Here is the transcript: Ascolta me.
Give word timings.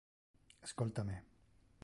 Ascolta 0.67 1.03
me. 1.11 1.21